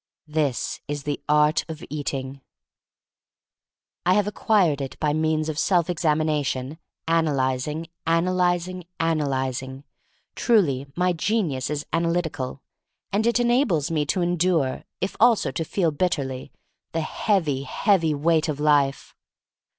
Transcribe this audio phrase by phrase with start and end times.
[0.25, 2.41] This is the art of Eating.
[4.03, 7.85] I have acquired it by means of self examination, analyzing—
[8.17, 9.83] analyzing— analyzing.
[10.33, 12.63] Truly my genius is analyti cal.
[13.11, 16.51] And it enables me to endure— if also to feel bitterly—
[16.93, 19.13] the heavy, heavy weight of life.